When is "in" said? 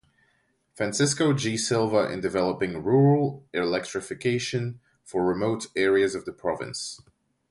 2.11-2.21